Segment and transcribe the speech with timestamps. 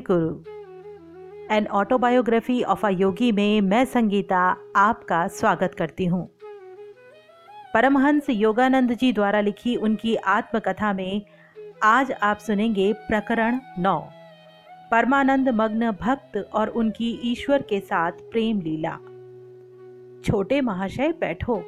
[0.00, 6.24] Guru an autobiography of a Yogi में मैं संगीता आपका स्वागत करती हूँ।
[7.74, 11.22] परमहंस योगानंद जी द्वारा लिखी उनकी आत्मकथा में
[11.82, 13.98] आज आप सुनेंगे प्रकरण नौ।
[14.90, 18.96] परमानंद मग्न भक्त और उनकी ईश्वर के साथ प्रेम लीला।
[20.24, 21.62] छोटे महाशय बैठो,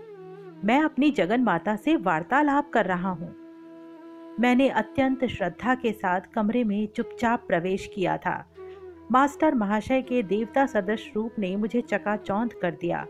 [0.64, 3.34] मैं अपनी जगन माता से वार्तालाप कर रहा हूँ।
[4.40, 8.44] मैंने अत्यंत श्रद्धा के साथ कमरे में चुपचाप प्रवेश किया था।
[9.12, 13.06] मास्टर महाशय के देवता सदृश रूप ने मुझे चकाचौंध कर दिया।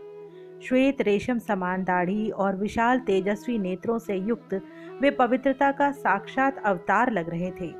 [0.63, 4.53] श्वेत रेशम समान दाढ़ी और विशाल तेजस्वी नेत्रों से युक्त
[5.01, 7.73] वे पवित्रता का साक्षात अवतार लग रहे थे।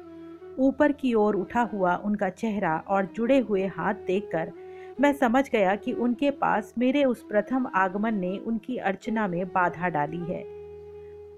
[0.58, 4.52] ऊपर की ओर उठा हुआ उनका चेहरा और जुड़े हुए हाथ देखकर
[5.00, 9.90] मैं समझ गया कि उनके पास मेरे उस प्रथम आगमन ने उनकी अर्चना में बाधा
[9.90, 10.61] डाली है।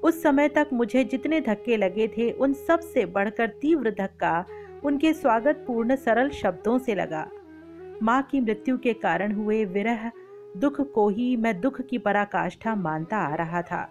[0.03, 4.45] उस समय तक मुझे जितने धक्के लगे थे, उन सबसे बढ़कर तीव्र धक्का
[4.83, 7.27] उनके स्वागत पूर्ण सरल शब्दों से लगा।
[8.03, 10.11] माँ की मृत्यु के कारण हुए विरह
[10.57, 13.87] दुख को ही मैं दुख की पराकाष्ठा मानता आ रहा था।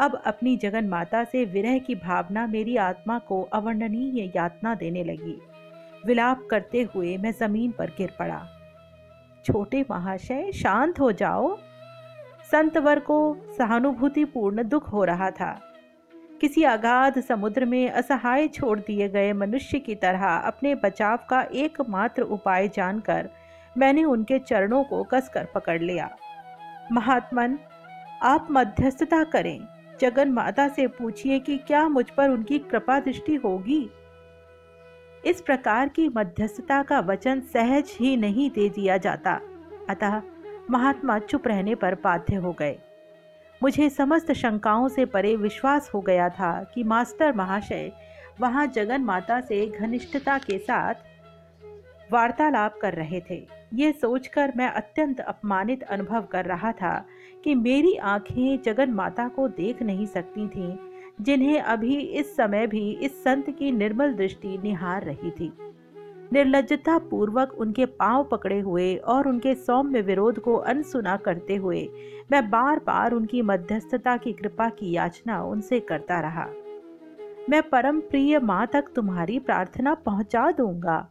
[0.00, 5.40] अब अपनी जगन माता से विरह की भावना मेरी आत्मा को अवर्णनीय यातना देने लगी।
[6.06, 8.42] विलाप करते हुए मैं ज़मीन पर गिर पड़ा।
[9.46, 11.56] छोटे महाशय, शांत हो जाओ।
[12.54, 15.60] संतवर को सहानुभूतिपूर्ण दुख हो रहा था।
[16.40, 22.22] किसी अगाध समुद्र में असहाय छोड़ दिए गए मनुष्य की तरह अपने बचाव का एकमात्र
[22.22, 23.28] उपाय जानकर
[23.78, 26.16] मैंने उनके चरणों को कसकर पकड़ लिया।
[26.92, 27.58] महात्मन,
[28.22, 29.60] आप मध्यस्थता करें।
[30.00, 33.90] जगन माता से पूछिए कि क्या मुझ पर उनकी कृपा दृष्टि होगी?
[35.26, 39.40] इस प्रकार की मध्यस्थता का वचन सहज ही नहीं दे दिया जाता।
[39.90, 40.22] अतः
[40.70, 42.76] महात्मा चुप रहने पर बाध्य हो गए।
[43.62, 47.92] मुझे समस्त शंकाओं से परे विश्वास हो गया था कि मास्टर महाशय
[48.40, 50.94] वहाँ जगन माता से घनिष्ठता के साथ
[52.12, 57.06] वार्तालाप कर रहे थे। ये सोचकर मैं अत्यंत अपमानित अनुभव कर रहा था
[57.44, 60.76] कि मेरी आँखें जगन माता को देख नहीं सकती थीं,
[61.20, 65.52] जिन्हें अभी इस समय भी इस संत की निर्मल दृष्टि निहार रही थी।
[66.34, 71.88] निर्लजता पूर्वक उनके पाँव पकड़े हुए और उनके सौम्य विरोध को अनसुना करते हुए,
[72.32, 76.46] मैं बार बार उनकी मध्यस्थता की कृपा की याचना उनसे करता रहा।
[77.50, 81.06] मैं परम प्रिय माँ तक तुम्हारी प्रार्थना पहुँचा दूँगा।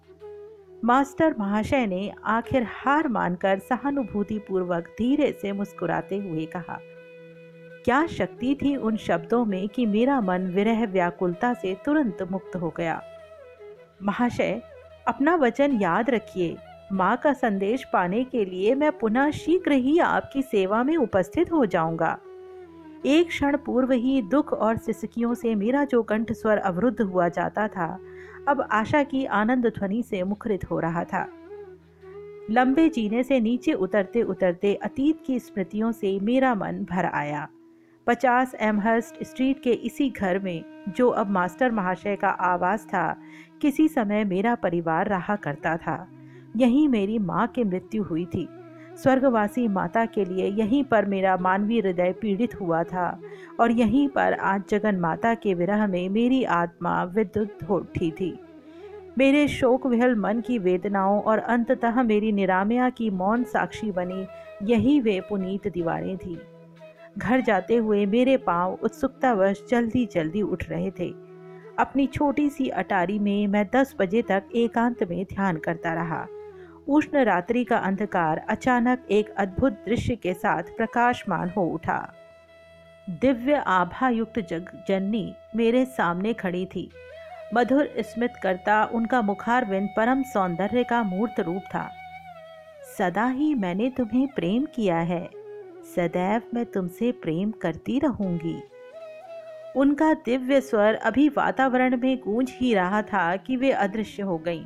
[0.83, 6.77] मास्टर महाशय ने आखिर हार मानकर सहानुभूति पूर्वक धीरे से मुस्कुराते हुए कहा,
[7.85, 12.73] क्या शक्ति थी उन शब्दों में कि मेरा मन विरह व्याकुलता से तुरंत मुक्त हो
[12.77, 13.01] गया?
[14.03, 14.61] महाशय
[15.07, 16.57] अपना वचन याद रखिए।
[16.91, 21.65] माँ का संदेश पाने के लिए मैं पुनः शीघ्र ही आपकी सेवा में उपस्थित हो
[21.65, 22.17] जाऊँगा।
[23.05, 27.67] एक क्षण पूर्व ही दुख और सिसकियों से मेरा जो कंठ स्वर अवरुद्ध हुआ जाता
[27.67, 27.99] था,
[28.47, 31.27] अब आशा की आनंद ध्वनि से मुखरित हो रहा था।
[32.51, 37.47] लंबे जीने से नीचे उतरते उतरते अतीत की स्मृतियों से मेरा मन भर आया।
[38.07, 43.15] पचास एमहर्स्ट स्ट्रीट के इसी घर में, जो अब मास्टर महाशय का आवास था,
[43.61, 46.07] किसी समय मेरा परिवार रहा करता था।
[46.57, 48.49] यहीं मेरी माँ की मृत्यु हुई थी।
[49.03, 53.19] स्वर्गवासी माता के लिए यहीं पर मेरा मानवीय हृदय पीड़ित हुआ था,
[53.59, 58.39] और यहीं पर आज जगन माता के विरह में मेरी आत्मा विद्युत उठी थी।
[59.17, 64.25] मेरे शोक विहल मन की वेदनाओं और अंततः मेरी निरामया की मौन साक्षी बनी
[64.63, 66.37] यही वे पुनीत दीवारें थीं।
[67.17, 71.09] घर जाते हुए मेरे पाँव उत्सुकतावश जल्दी जल्दी उठ रहे थे।
[71.79, 76.25] अपनी छोटी सी अटारी में मैं दस बजे तक एकांत में ध्यान करता रहा।
[76.87, 82.13] उष्ण रात्रि का अंधकार अचानक एक अद्भुत दृश्य के साथ प्रकाशमान हो उठा।
[83.09, 86.89] दिव्य आभा युक्त जग जननी मेरे सामने खड़ी थी।
[87.53, 91.89] मधुर स्मित करता उनका मुखारविंद परम सौंदर्य का मूर्त रूप था।
[92.97, 95.42] सदा ही मैंने तुम्हें प्रेम किया है।
[95.95, 98.55] सदैव मैं तुमसे प्रेम करती रहूँगी।
[99.75, 104.65] उनका दिव्य स्वर अभी वातावरण में गूंज ही रहा था कि वे अदृश्य हो गईं।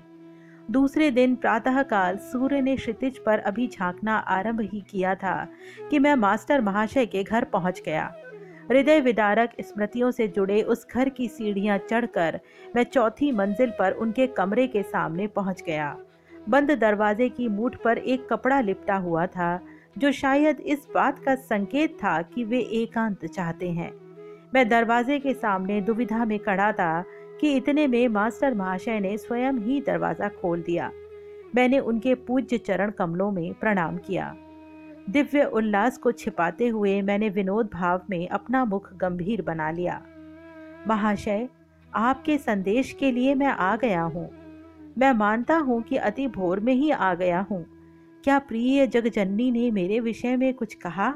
[0.71, 5.47] दूसरे दिन प्रातःकाल सूर्य ने क्षितिज पर अभी झांकना आरंभ ही किया था
[5.91, 8.11] कि मैं मास्टर महाशय के घर पहुँच गया।
[8.71, 12.39] हृदय विदारक स्मृतियों से जुड़े उस घर की सीढ़ियाँ चढ़कर
[12.75, 15.95] मैं चौथी मंजिल पर उनके कमरे के सामने पहुँच गया।
[16.49, 19.59] बंद दरवाजे की मूठ पर एक कपड़ा लिपटा हुआ था।
[19.97, 23.91] जो शायद इस बात का संकेत था कि वे एकांत चाहते हैं।
[24.53, 27.03] मैं दरवाजे के सामने दुविधा में खड़ा था
[27.41, 30.91] कि इतने में मास्टर महाशय ने स्वयं ही दरवाज़ा खोल दिया।
[31.55, 34.35] मैंने उनके पूज्य चरण कमलों में प्रणाम किया।
[35.09, 40.01] दिव्य उल्लास को छिपाते हुए मैंने विनोद भाव में अपना मुख गंभीर बना लिया।
[40.87, 41.47] महाशय,
[41.95, 44.29] आपके संदेश के लिए मैं आ गया हूँ।
[44.97, 47.65] मैं मानता हूँ कि अति भोर में ही आ गया हूँ।
[48.27, 51.13] क्या प्रिय जगजननी ने मेरे विषय में कुछ कहा?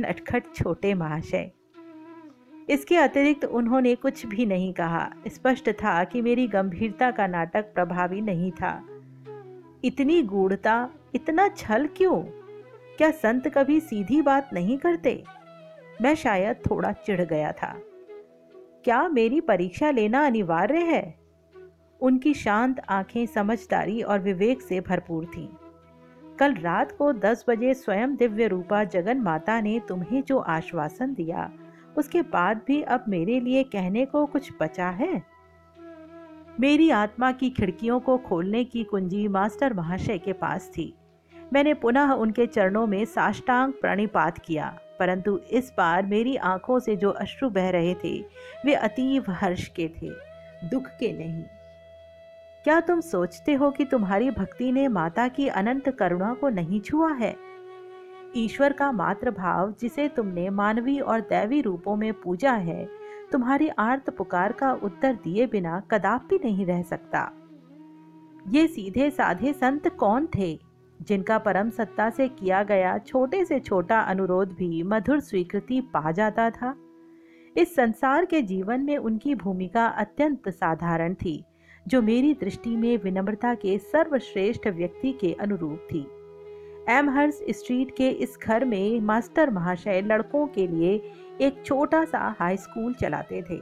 [0.00, 1.50] नटखट छोटे महाशय।
[2.70, 8.20] इसके अतिरिक्त उन्होंने कुछ भी नहीं कहा। स्पष्ट था कि मेरी गंभीरता का नाटक प्रभावी
[8.20, 8.86] नहीं था।
[9.84, 12.22] इतनी गूढ़ता, इतना छल क्यों?
[12.98, 15.24] क्या संत कभी सीधी बात नहीं करते?
[16.02, 17.80] मैं शायद थोड़ा चिढ़ गया था।
[18.84, 21.18] क्या मेरी परीक्षा लेना अनिवार्य है?
[22.00, 25.48] उनकी शांत आँखें समझदारी और विवेक से भरपूर थीं।
[26.40, 31.50] कल रात को दस बजे स्वयं दिव्य रूपा जगन माता ने तुम्हें जो आश्वासन दिया,
[31.98, 35.22] उसके बाद भी अब मेरे लिए कहने को कुछ बचा है?
[36.60, 40.94] मेरी आत्मा की खिड़कियों को खोलने की कुंजी मास्टर महाशय के पास थी।
[41.52, 47.10] मैंने पुनः उनके चरणों में साष्टांग प्रणिपात किया, परंतु इस बार मेरी आँखों से जो
[47.10, 48.18] अश्रु बह रहे थे,
[48.64, 50.10] वे अतीव हर्ष के थे,
[50.68, 51.44] दुख के नहीं।
[52.64, 57.12] क्या तुम सोचते हो कि तुम्हारी भक्ति ने माता की अनंत करुणा को नहीं छुआ
[57.12, 57.34] है?
[58.36, 62.88] ईश्वर का मात्र भाव जिसे तुमने मानवी और दैवी रूपों में पूजा है,
[63.32, 67.30] तुम्हारी आर्त पुकार का उत्तर दिए बिना कदापि नहीं रह सकता।
[68.48, 70.58] ये सीधे साधे संत कौन थे,
[71.00, 76.50] जिनका परम सत्ता से किया गया छोटे से छोटा अनुरोध भी मधुर स्वीकृति पा जाता
[76.50, 76.74] था?
[77.56, 81.44] इस संसार के जीवन में उनकी भूमिका अत्यंत साधारण थी।
[81.88, 86.06] जो मेरी दृष्टि में विनम्रता के सर्वश्रेष्ठ व्यक्ति के अनुरूप थी।
[86.88, 90.94] एमहर्स स्ट्रीट के इस घर में मास्टर महाशय लड़कों के लिए
[91.40, 93.60] एक छोटा सा हाई स्कूल चलाते थे।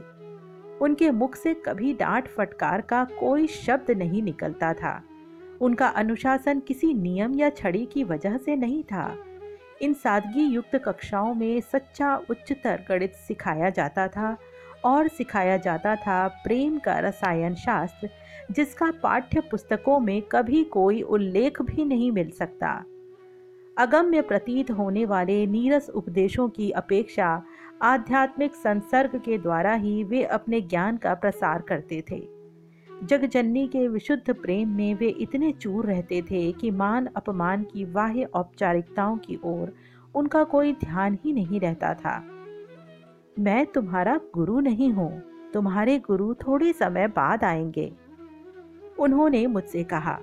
[0.79, 5.01] उनके मुख से कभी डांट फटकार का कोई शब्द नहीं निकलता था।
[5.61, 9.17] उनका अनुशासन किसी नियम या छड़ी की वजह से नहीं था।
[9.81, 14.37] इन सादगी युक्त कक्षाओं में सच्चा उच्चतर गणित सिखाया जाता था
[14.85, 18.09] और सिखाया जाता था प्रेम का रसायन शास्त्र,
[18.51, 22.85] जिसका पाठ्य पुस्तकों में कभी कोई उल्लेख भी नहीं मिल सकता।
[23.77, 27.43] अगम्य प्रतीत होने वाले नीरस उपदेशों की अपेक्षा
[27.81, 32.27] आध्यात्मिक संसर्ग के द्वारा ही वे अपने ज्ञान का प्रसार करते थे।
[33.03, 38.23] जगजननी के विशुद्ध प्रेम में वे इतने चूर रहते थे कि मान अपमान की बाह्य
[38.23, 39.73] औपचारिकताओं की ओर
[40.15, 42.38] उनका कोई ध्यान ही नहीं रहता था।
[43.39, 45.21] मैं तुम्हारा गुरु नहीं हूँ,
[45.53, 47.91] तुम्हारे गुरु थोड़े समय बाद आएँगे।
[48.99, 50.19] उन्होंने मुझसे कहा,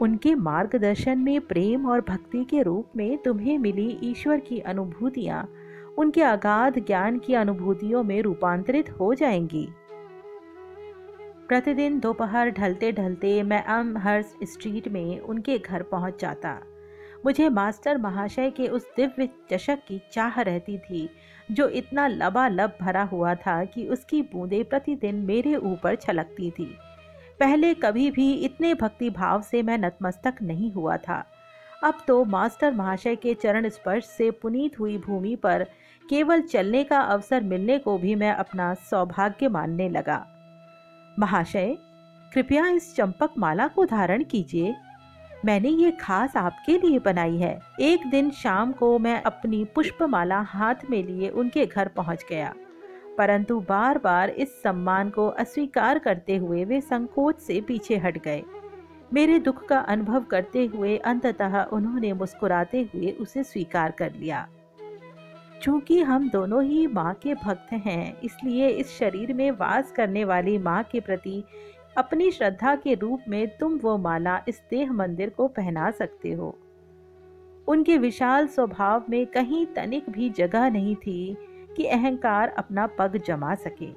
[0.00, 5.48] उनके मार्गदर्शन में प्रेम और भक्ति के रूप में तुम्हें मिली ईश्वर की अनुभूतियाँ,
[5.98, 9.68] उनके अगाध ज्ञान की अनुभूतियों में रूपांतरित हो जाएँगी।
[11.48, 16.58] प्रतिदिन दोपहर ढलते ढलते मैं अम हर्स स्ट्रीट में उनके घर पहुँच जाता।
[17.24, 21.08] मुझे मास्टर महाशय के उस दिव्य चषक की चाह रहती थी
[21.52, 26.64] जो इतना लबालब भरा हुआ था कि उसकी बूंदें प्रतिदिन मेरे ऊपर छलकती थी।
[27.40, 31.24] पहले कभी भी इतने भक्ति भाव से मैं नतमस्तक नहीं हुआ था।
[31.84, 35.66] अब तो मास्टर महाशय के चरण स्पर्श से पुनीत हुई भूमि पर
[36.08, 40.24] केवल चलने का अवसर मिलने को भी मैं अपना सौभाग्य मानने लगा।
[41.18, 41.76] महाशय,
[42.32, 44.74] कृपया इस चंपक माला को धारण कीजिए।
[45.44, 50.74] मैंने ये खास आपके लिए बनाई है। एक दिन शाम को मैं अपनी पुष्पमाला हाथ
[50.90, 52.52] में लिए उनके घर पहुँच गया।
[53.18, 58.42] परंतु बार बार इस सम्मान को अस्वीकार करते हुए वे संकोच से पीछे हट गए।
[59.12, 64.46] मेरे दुख का अनुभव करते हुए अंततः उन्होंने मुस्कुराते हुए उसे स्वीकार कर लिया।
[65.62, 70.56] चूँकि हम दोनों ही माँ के भक्त हैं, इसलिए इस शरीर में वास करने वाली
[70.58, 71.42] माँ के प्रति
[71.96, 76.58] अपनी श्रद्धा के रूप में तुम वो माला इस देह मंदिर को पहना सकते हो।
[77.68, 81.36] उनके विशाल स्वभाव में कहीं तनिक भी जगह नहीं थी
[81.76, 83.92] कि अहंकार अपना पग जमा सके।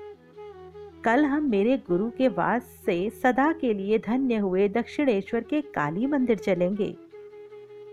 [1.04, 6.06] कल हम मेरे गुरु के वास से सदा के लिए धन्य हुए दक्षिणेश्वर के काली
[6.06, 6.96] मंदिर चलेंगे।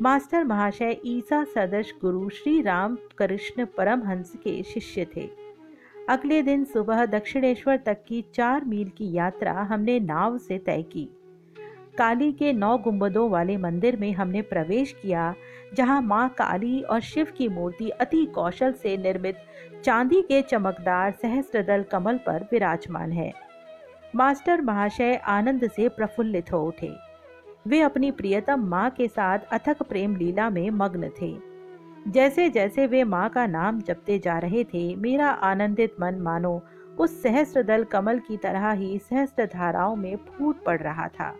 [0.02, 5.41] मास्टर महाशय ईसा सदस्य गुरु श्री राम कृष्ण परमहंस के शिष्य थे।
[6.08, 11.08] अगले दिन सुबह दक्षिणेश्वर तक की चार मील की यात्रा हमने नाव से तय की।
[11.98, 15.34] काली के नौ गुंबदों वाले मंदिर में हमने प्रवेश किया,
[15.74, 19.36] जहाँ माँ काली और शिव की मूर्ति अति कौशल से निर्मित
[19.84, 23.32] चांदी के चमकदार सहस्त्रदल कमल पर विराजमान है।
[24.16, 26.92] मास्टर महाशय आनंद से प्रफुल्लित हो उठे।
[27.66, 31.51] वे अपनी प्रियतम माँ के साथ अथक प्रेम लीला में मग्न थे।
[32.08, 36.62] जैसे जैसे वे माँ का नाम जपते जा रहे थे, मेरा आनंदित मन मानो,
[36.98, 41.36] उस सहस्त्र दल कमल की तरह ही सहस्त्र धाराओं में फूट पड़ रहा था।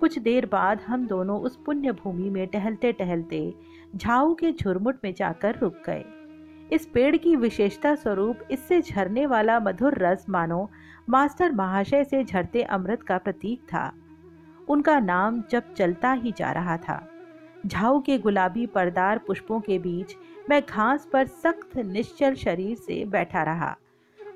[0.00, 3.54] कुछ देर बाद हम दोनों उस पुण्य भूमि में टहलते टहलते
[3.96, 6.04] झाऊ के झुरमुट में जाकर रुक गए।
[6.72, 10.70] इस पेड़ की विशेषता स्वरूप इससे झरने वाला मधुर रस मानो,
[11.08, 13.92] मास्टर महाशय से झरते अमृत का प्रतीक था।
[14.68, 17.07] उनका नाम जब चलता ही जा रहा था।
[17.66, 20.14] झाऊ के गुलाबी परदार पुष्पों के बीच
[20.50, 23.76] मैं घास पर सख्त, निश्चल शरीर से बैठा रहा।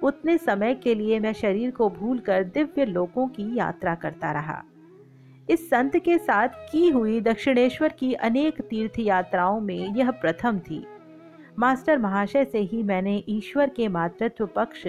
[0.02, 4.62] उतने समय के लिए मैं शरीर को भूलकर दिव्य लोकों की यात्रा करता रहा।
[5.50, 10.86] इस संत के साथ की हुई दक्षिणेश्वर की अनेक तीर्थ यात्राओं में यह प्रथम थी।
[11.58, 14.86] मास्टर महाशय से ही मैंने ईश्वर के मातृत्व पक्ष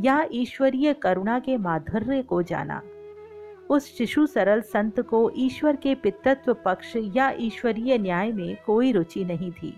[0.00, 2.82] या ईश्वरीय करुणा के माधुर्य को जाना।
[3.74, 9.24] उस शिशु सरल संत को ईश्वर के पितृत्व पक्ष या ईश्वरीय न्याय में कोई रुचि
[9.24, 9.76] नहीं थी।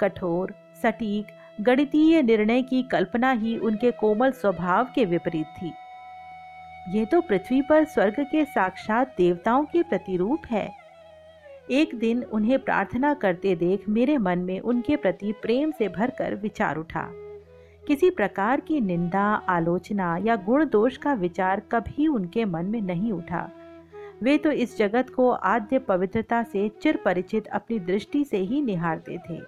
[0.00, 1.26] कठोर, सटीक,
[1.60, 5.72] गणितीय निर्णय की कल्पना ही उनके कोमल स्वभाव के विपरीत थी।
[6.88, 10.68] यह तो पृथ्वी पर स्वर्ग के साक्षात देवताओं के प्रतिरूप है।
[11.70, 16.76] एक दिन उन्हें प्रार्थना करते देख मेरे मन में उनके प्रति प्रेम से भरकर विचार
[16.76, 17.08] उठा।
[17.90, 23.12] किसी प्रकार की निंदा, आलोचना या गुण दोष का विचार कभी उनके मन में नहीं
[23.12, 23.50] उठा।
[24.22, 29.18] वे तो इस जगत को आद्य पवित्रता से चिर परिचित अपनी दृष्टि से ही निहारते
[29.30, 29.40] थे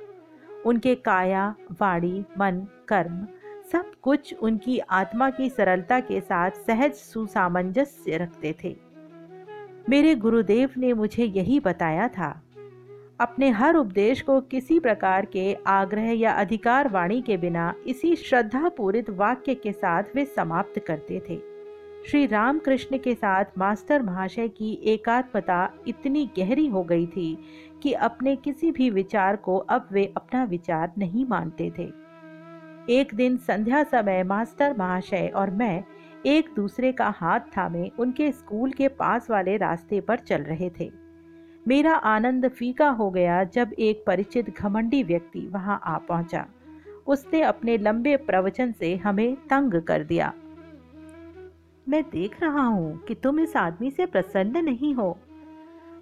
[0.66, 3.26] उनके काया, वाणी, मन, कर्म
[3.72, 8.76] सब कुछ उनकी आत्मा की सरलता के साथ सहज सुसामंजस्य रखते थे।
[9.88, 12.42] मेरे गुरुदेव ने मुझे यही बताया था।
[13.22, 18.68] अपने हर उपदेश को किसी प्रकार के आग्रह या अधिकार वाणी के बिना इसी श्रद्धा
[18.68, 21.36] पूरित वाक्य के साथ वे समाप्त करते थे।
[22.08, 27.38] श्री रामकृष्ण के साथ मास्टर महाशय की एकात्मता इतनी गहरी हो गई थी
[27.82, 31.90] कि अपने किसी भी विचार को अब वे अपना विचार नहीं मानते थे।
[32.88, 35.84] एक दिन संध्या समय मास्टर महाशय और मैं
[36.26, 41.01] एक दूसरे का हाथ थामे उनके स्कूल के पास वाले रास्ते पर चल रहे थे।
[41.68, 46.46] मेरा आनंद फीका हो गया जब एक परिचित घमंडी व्यक्ति वहाँ आ पहुँचा।
[47.06, 50.32] उसने अपने लंबे प्रवचन से हमें तंग कर दिया।
[51.88, 55.18] मैं देख रहा हूँ कि तुम इस आदमी से प्रसन्न नहीं हो।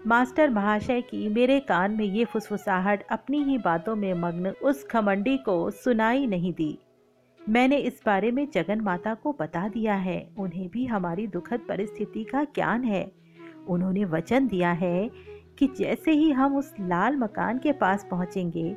[0.06, 5.36] मास्टर महाशय की मेरे कान में ये फुसफुसाहट अपनी ही बातों में मग्न उस खमंडी
[5.36, 6.78] को सुनाई नहीं दी।
[7.48, 12.24] मैंने इस बारे में जगन माता को बता दिया है, उन्हें भी हमारी दुखद परिस्थिति
[12.24, 13.10] का ज्ञान है।
[13.68, 15.10] उन्होंने वचन दिया है
[15.60, 18.76] कि जैसे ही हम उस लाल मकान के पास पहुँचेंगे,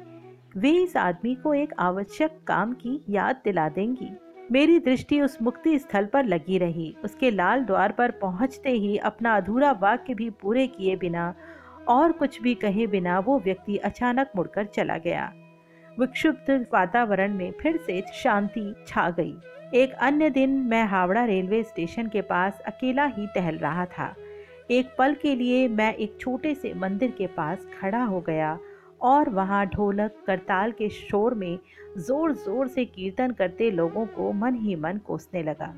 [0.58, 4.10] वे इस आदमी को एक आवश्यक काम की याद दिला देंगी।
[4.52, 9.36] मेरी दृष्टि उस मुक्ति स्थल पर लगी रही। उसके लाल द्वार पर पहुँचते ही अपना
[9.38, 11.34] अधूरा वाक्य भी पूरे किए बिना,
[11.88, 15.32] और कुछ भी कहे बिना वो व्यक्ति अचानक मुड़कर चला गया।
[16.00, 19.36] विक्षुब्ध वातावरण में फिर से शांति छा गई।
[19.74, 24.14] एक अन्य दिन मैं हावड़ा रेलवे स्टेशन के पास अकेला ही टहल रहा था।
[24.70, 28.58] एक पल के लिए मैं एक छोटे से मंदिर के पास खड़ा हो गया
[29.02, 31.58] और वहाँ ढोलक, करताल के शोर में
[31.98, 35.74] ज़ोर ज़ोर से कीर्तन करते लोगों को मन ही मन कोसने लगा।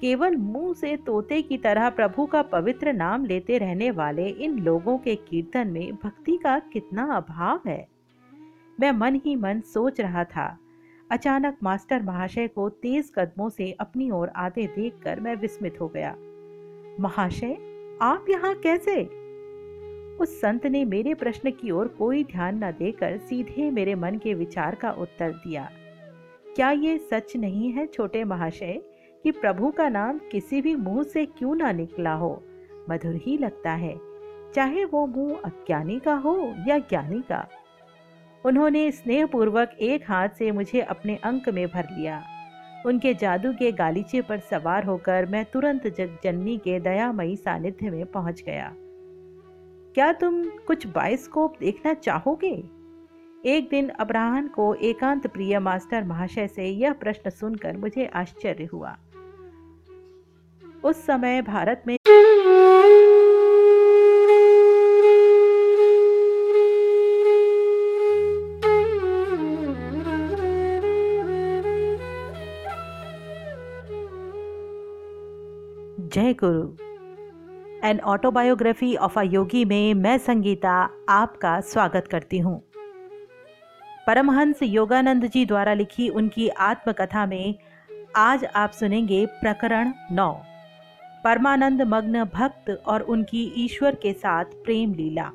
[0.00, 4.98] केवल मुँह से तोते की तरह प्रभु का पवित्र नाम लेते रहने वाले इन लोगों
[4.98, 7.86] के कीर्तन में भक्ति का कितना अभाव है।
[8.80, 10.58] मैं मन ही मन सोच रहा था।
[11.10, 16.14] अचानक मास्टर महाशय को तेज कदमों से अपनी ओर आते देखकर मैं विस्मित हो गया।
[17.00, 17.56] महाशय?
[18.00, 19.04] आप यहाँ कैसे?
[20.16, 24.34] उस संत ने मेरे प्रश्न की ओर कोई ध्यान न देकर सीधे मेरे मन के
[24.34, 25.70] विचार का उत्तर दिया।
[26.56, 28.82] क्या ये सच नहीं है छोटे महाशय,
[29.22, 32.42] कि प्रभु का नाम किसी भी मुँह से क्यों ना निकला हो?
[32.90, 34.00] मधुर ही लगता है।
[34.54, 37.48] चाहे वो मुँह अज्ञानी का हो या ज्ञानी का।
[38.44, 42.22] उन्होंने स्नेहपूर्वक एक हाथ से मुझे अपने अंक में भर लिया।
[42.86, 48.42] उनके जादू के गालीचे पर सवार होकर मैं तुरंत जगजननी के दयामयी सानिध्य में पहुँच
[48.42, 48.72] गया।
[49.94, 52.64] क्या तुम कुछ बायोस्कोप देखना चाहोगे?
[53.44, 58.96] एक दिन अब्राहन को एकांत प्रिय मास्टर महाशय से यह प्रश्न सुनकर मुझे आश्चर्य हुआ।
[60.84, 61.96] उस समय भारत में
[76.14, 76.62] जय गुरु।
[77.88, 80.72] An autobiography of a Yogi में मैं संगीता
[81.08, 82.56] आपका स्वागत करती हूँ।
[84.06, 87.54] परमहंस योगानंद जी द्वारा लिखी उनकी आत्मकथा में
[88.16, 90.30] आज आप सुनेंगे प्रकरण नौ।
[91.24, 95.28] परमानंद मग्न भक्त और उनकी ईश्वर के साथ प्रेम लीला।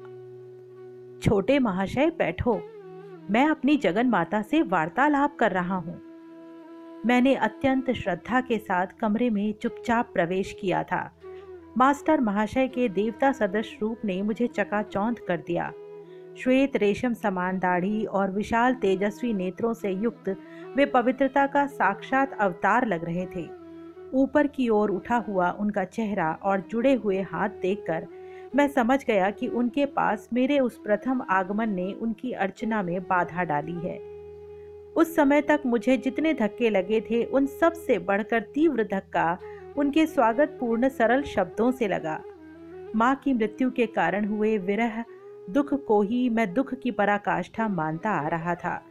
[1.22, 2.60] छोटे महाशय बैठो,
[3.32, 6.02] मैं अपनी जगन माता से वार्तालाप कर रहा हूँ।
[7.06, 11.12] मैंने अत्यंत श्रद्धा के साथ कमरे में चुपचाप प्रवेश किया था।
[11.78, 15.72] मास्टर महाशय के देवता सदृश रूप ने मुझे चकाचौंध कर दिया।
[16.38, 20.38] श्वेत रेशम समान दाढ़ी और विशाल तेजस्वी नेत्रों से युक्त
[20.76, 23.48] वे पवित्रता का साक्षात अवतार लग रहे थे।
[24.14, 28.08] ऊपर की ओर उठा हुआ उनका चेहरा और जुड़े हुए हाथ देखकर
[28.56, 33.44] मैं समझ गया कि उनके पास मेरे उस प्रथम आगमन ने उनकी अर्चना में बाधा
[33.44, 34.17] डाली है।
[34.98, 39.38] उस समय तक मुझे जितने धक्के लगे थे, उन सबसे बढ़कर तीव्र धक्का
[39.78, 42.20] उनके स्वागत पूर्ण सरल शब्दों से लगा।
[42.96, 45.04] माँ की मृत्यु के कारण हुए विरह
[45.50, 48.82] दुख को ही मैं दुख की पराकाष्ठा मानता आ रहा था।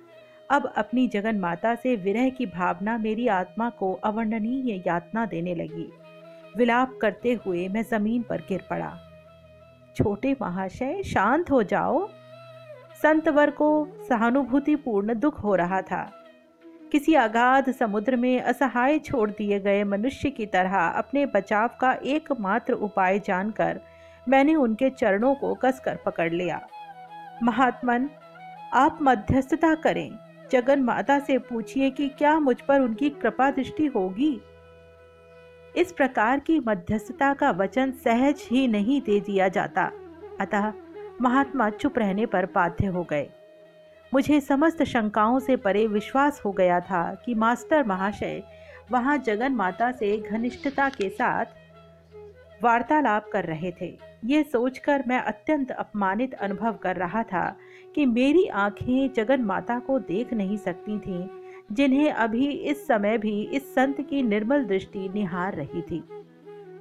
[0.51, 5.93] अब अपनी जगन माता से विरह की भावना मेरी आत्मा को अवर्णनीय यातना देने लगी।
[6.57, 8.97] विलाप करते हुए मैं ज़मीन पर गिर पड़ा।
[9.97, 12.09] छोटे महाशय, शांत हो जाओ।
[13.03, 16.23] संतवर को सहानुभूतिपूर्ण दुख हो रहा था।
[16.93, 22.73] किसी अगाध समुद्र में असहाय छोड़ दिए गए मनुष्य की तरह अपने बचाव का एकमात्र
[22.73, 23.81] उपाय जानकर
[24.29, 26.67] मैंने उनके चरणों को कसकर पकड़ लिया।
[27.43, 28.11] महात्मन,
[28.73, 30.19] आप मध्यस्थता करें।
[30.53, 34.41] जगन माता से पूछिए कि क्या मुझ पर उनकी कृपा दृष्टि होगी?
[35.77, 39.91] इस प्रकार की मध्यस्थता का वचन सहज ही नहीं दे दिया जाता।
[40.41, 40.73] अतः
[41.21, 43.29] महात्मा चुप रहने पर बाध्य हो गए।
[44.15, 48.43] मुझे समस्त शंकाओं से परे विश्वास हो गया था कि मास्टर महाशय
[48.91, 51.45] वहाँ जगन माता से घनिष्ठता के साथ
[52.63, 57.57] वार्तालाप कर रहे थे। ये सोचकर मैं अत्यंत अपमानित अनुभव कर रहा था
[57.95, 61.27] कि मेरी आँखें जगन माता को देख नहीं सकती थीं,
[61.73, 66.03] जिन्हें अभी इस समय भी इस संत की निर्मल दृष्टि निहार रही थी।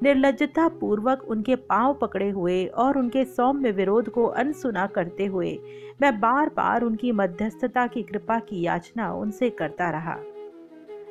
[0.04, 5.58] निर्लजता पूर्वक उनके पाँव पकड़े हुए और उनके सौम्य विरोध को अनसुना करते हुए,
[6.02, 10.18] मैं बार बार उनकी मध्यस्थता की कृपा की याचना उनसे करता रहा।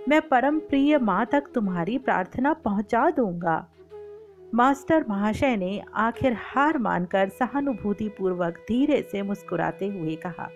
[0.09, 3.67] मैं परम प्रिय माँ तक तुम्हारी प्रार्थना पहुँचा दूँगा।
[4.55, 10.49] मास्टर महाशय ने आखिर हार मानकर सहानुभूति पूर्वक धीरे से मुस्कुराते हुए कहा,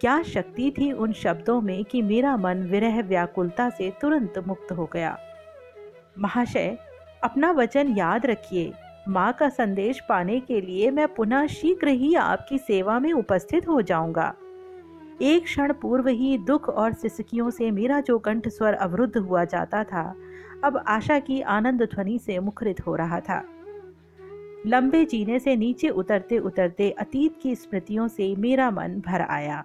[0.00, 4.88] क्या शक्ति थी उन शब्दों में कि मेरा मन विरह व्याकुलता से तुरंत मुक्त हो
[4.92, 5.16] गया?
[6.18, 6.76] महाशय
[7.22, 8.72] अपना वचन याद रखिए।
[9.08, 13.82] माँ का संदेश पाने के लिए मैं पुनः शीघ्र ही आपकी सेवा में उपस्थित हो
[13.82, 14.34] जाऊँगा।
[15.22, 19.84] एक क्षण पूर्व ही दुख और सिसकियों से मेरा जो कंठ स्वर अवरुद्ध हुआ जाता
[19.84, 20.14] था,
[20.64, 23.44] अब आशा की आनंद ध्वनि से मुखरित हो रहा था।
[24.66, 29.64] लंबे जीने से नीचे उतरते उतरते अतीत की स्मृतियों से मेरा मन भर आया।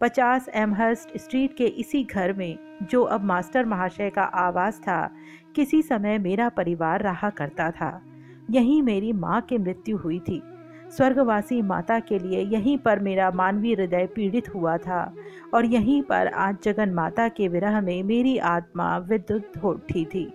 [0.00, 5.10] पचास एमहर्स्ट स्ट्रीट के इसी घर में, जो अब मास्टर महाशय का आवास था,
[5.56, 8.02] किसी समय मेरा परिवार रहा करता था।
[8.50, 10.42] यहीं मेरी माँ की मृत्यु हुई थी।
[10.96, 15.14] स्वर्गवासी माता के लिए यहीं पर मेरा मानवीय हृदय पीड़ित हुआ था,
[15.54, 20.32] और यहीं पर आज जगन माता के विरह में मेरी आत्मा विद्युत उठी थी।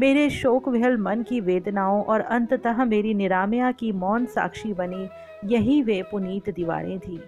[0.00, 5.08] मेरे शोक विहल मन की वेदनाओं और अंततः मेरी निरामया की मौन साक्षी बनी
[5.44, 7.20] यही वे पुनीत दीवारें थी।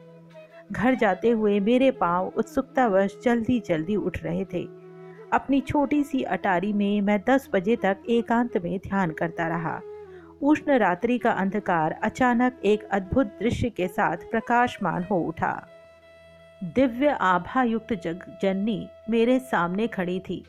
[0.73, 4.67] घर जाते हुए मेरे पाँव उत्सुकतावश जल्दी जल्दी उठ रहे थे।
[5.33, 9.81] अपनी छोटी सी अटारी में मैं दस बजे तक एकांत में ध्यान करता रहा।
[10.43, 15.67] उष्ण रात्रि का अंधकार अचानक एक अद्भुत दृश्य के साथ प्रकाशमान हो उठा।
[16.65, 20.45] दिव्य आभा युक्त जग, जननी मेरे सामने खड़ी थी।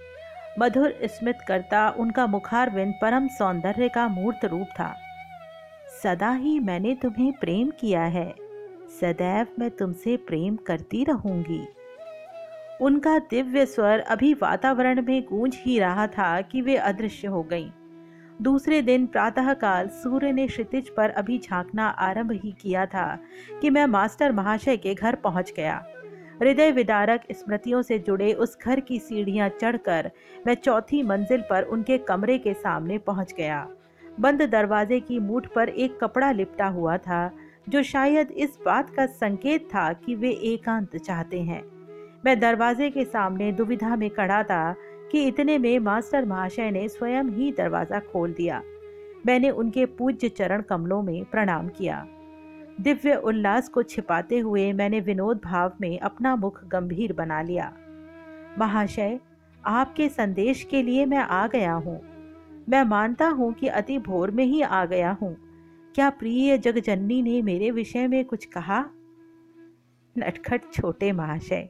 [0.59, 4.93] मधुर स्मित करता उनका मुखारविंद परम सौंदर्य का मूर्त रूप था।
[6.03, 8.48] सदा ही मैंने तुम्हें प्रेम किया है।
[9.01, 11.67] सदैव मैं तुमसे प्रेम करती रहूँगी।
[12.81, 17.69] उनका दिव्य स्वर अभी वातावरण में गूंज ही रहा था कि वे अदृश्य हो गईं।
[18.41, 23.07] दूसरे दिन प्रातःकाल सूर्य ने क्षितिज पर अभी झांकना आरंभ ही किया था
[23.61, 25.83] कि मैं मास्टर महाशय के घर पहुँच गया।
[26.41, 30.11] हृदय विदारक स्मृतियों से जुड़े उस घर की सीढ़ियाँ चढ़कर
[30.47, 33.67] मैं चौथी मंजिल पर उनके कमरे के सामने पहुँच गया।
[34.19, 37.29] बंद दरवाजे की मूठ पर एक कपड़ा लिपटा हुआ था।
[37.69, 41.61] जो शायद इस बात का संकेत था कि वे एकांत चाहते हैं।
[42.25, 44.75] मैं दरवाजे के सामने दुविधा में खड़ा था
[45.11, 48.61] कि इतने में मास्टर महाशय ने स्वयं ही दरवाज़ा खोल दिया।
[49.25, 52.05] मैंने उनके पूज्य चरण कमलों में प्रणाम किया।
[52.81, 57.71] दिव्य उल्लास को छिपाते हुए मैंने विनोद भाव में अपना मुख गंभीर बना लिया।
[58.59, 59.19] महाशय,
[59.65, 61.99] आपके संदेश के लिए मैं आ गया हूँ।
[62.69, 65.35] मैं मानता हूँ कि अति भोर में ही आ गया हूँ।
[65.95, 68.85] क्या प्रिय जगजननी ने मेरे विषय में कुछ कहा?
[70.17, 71.69] नटखट छोटे महाशय।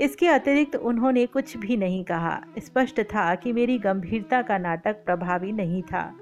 [0.00, 5.52] इसके अतिरिक्त उन्होंने कुछ भी नहीं कहा। स्पष्ट था कि मेरी गंभीरता का नाटक प्रभावी
[5.52, 6.18] नहीं था।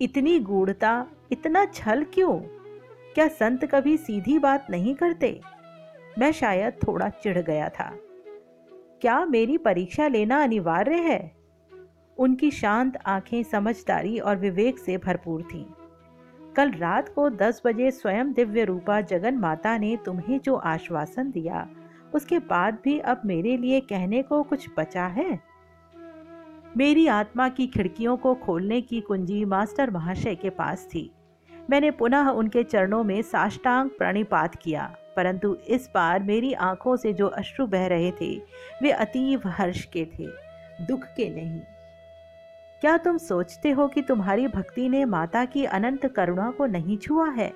[0.00, 2.38] इतनी गूढ़ता, इतना छल क्यों?
[3.14, 5.40] क्या संत कभी सीधी बात नहीं करते?
[6.18, 7.98] मैं शायद थोड़ा चिढ़ गया था।
[9.00, 11.36] क्या मेरी परीक्षा लेना अनिवार्य है?
[12.18, 15.66] उनकी शांत आँखें समझदारी और विवेक से भरपूर थीं।
[16.58, 21.68] कल रात को दस बजे स्वयं दिव्य रूपा जगन माता ने तुम्हें जो आश्वासन दिया,
[22.14, 25.38] उसके बाद भी अब मेरे लिए कहने को कुछ बचा है?
[26.76, 31.10] मेरी आत्मा की खिड़कियों को खोलने की कुंजी मास्टर महाशय के पास थी।
[31.70, 37.26] मैंने पुनः उनके चरणों में साष्टांग प्रणिपात किया, परंतु इस बार मेरी आँखों से जो
[37.26, 38.36] अश्रु बह रहे थे,
[38.82, 40.28] वे अतीव हर्ष के थे,
[40.86, 41.60] दुख के नहीं।
[42.80, 47.28] क्या तुम सोचते हो कि तुम्हारी भक्ति ने माता की अनंत करुणा को नहीं छुआ
[47.30, 47.52] है?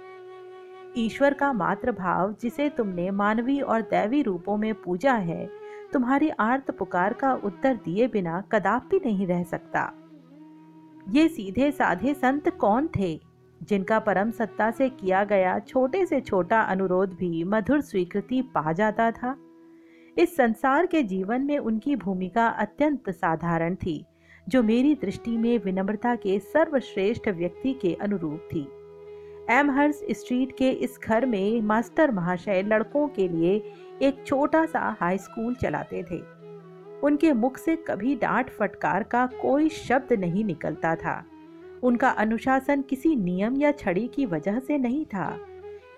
[0.96, 5.48] ईश्वर का मात्र भाव जिसे तुमने मानवीय और दैवी रूपों में पूजा है,
[5.92, 9.92] तुम्हारी आर्त पुकार का उत्तर दिए बिना कदापि नहीं रह सकता।
[11.08, 13.20] ये सीधे साधे संत कौन थे,
[13.61, 19.11] जिनका परम सत्ता से किया गया छोटे से छोटा अनुरोध भी मधुर स्वीकृति पा जाता
[19.11, 19.37] था?
[20.18, 24.04] इस संसार के जीवन में उनकी भूमिका अत्यंत साधारण थी।
[24.48, 28.66] जो मेरी दृष्टि में विनम्रता के सर्वश्रेष्ठ व्यक्ति के अनुरूप थी।
[29.50, 33.55] एमहर्स स्ट्रीट के इस घर में मास्टर महाशय लड़कों के लिए
[34.02, 36.20] एक छोटा सा हाई स्कूल चलाते थे।
[37.00, 41.24] उनके मुख से कभी डांट फटकार का कोई शब्द नहीं निकलता था।
[41.83, 45.38] उनका अनुशासन किसी नियम या छड़ी की वजह से नहीं था।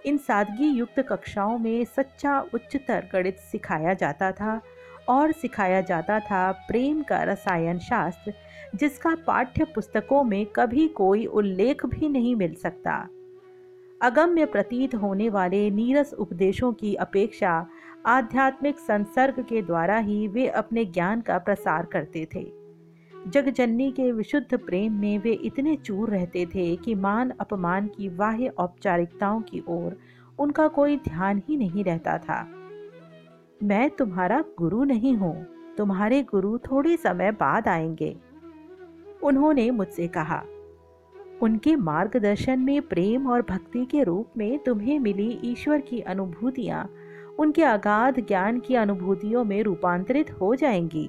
[0.06, 4.60] इन सादगी युक्त कक्षाओं में सच्चा उच्चतर गणित सिखाया जाता था
[5.08, 8.32] और सिखाया जाता था प्रेम का रसायन शास्त्र,
[8.74, 13.08] जिसका पाठ्य पुस्तकों में कभी कोई उल्लेख भी नहीं मिल सकता।
[14.02, 17.66] अगम्य प्रतीत होने वाले नीरस उपदेशों की अपेक्षा
[18.06, 22.52] आध्यात्मिक संसर्ग के द्वारा ही वे अपने ज्ञान का प्रसार करते थे।
[23.28, 28.48] जगजननी के विशुद्ध प्रेम में वे इतने चूर रहते थे कि मान अपमान की बाह्य
[28.48, 29.96] औपचारिकताओं की ओर
[30.38, 32.63] उनका कोई ध्यान ही नहीं रहता था।
[33.64, 35.46] मैं तुम्हारा गुरु नहीं हूँ।
[35.78, 38.16] तुम्हारे गुरु थोड़े समय बाद आएँगे।
[39.22, 40.42] उन्होंने मुझसे कहा,
[41.42, 46.90] उनके मार्गदर्शन में प्रेम और भक्ति के रूप में तुम्हें मिली ईश्वर की अनुभूतियाँ,
[47.38, 51.08] उनके अगाध ज्ञान की अनुभूतियों में रूपांतरित हो जाएँगी।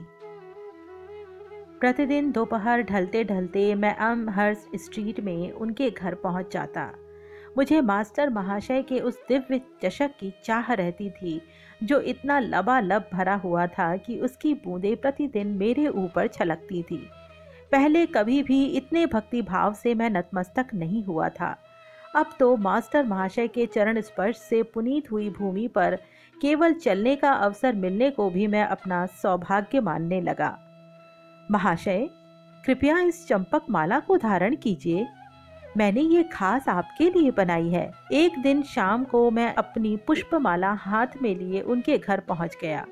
[1.79, 6.91] प्रतिदिन दोपहर ढलते ढलते मैं अम हर्स स्ट्रीट में उनके घर पहुँच जाता।
[7.57, 11.41] मुझे मास्टर महाशय के उस दिव्य चषक की चाह रहती थी
[11.83, 16.97] जो इतना लबालब भरा हुआ था कि उसकी बूंदें प्रतिदिन मेरे ऊपर छलकती थी।
[17.71, 21.55] पहले कभी भी इतने भक्ति भाव से मैं नतमस्तक नहीं हुआ था।
[22.15, 25.95] अब तो मास्टर महाशय के चरण स्पर्श से पुनीत हुई भूमि पर
[26.41, 30.57] केवल चलने का अवसर मिलने को भी मैं अपना सौभाग्य मानने लगा।
[31.51, 32.07] महाशय,
[32.65, 35.07] कृपया इस चंपक माला को धारण कीजिए।
[35.77, 41.21] मैंने ये खास आपके लिए बनाई है। एक दिन शाम को मैं अपनी पुष्पमाला हाथ
[41.21, 42.85] में लिए उनके घर पहुँच गया।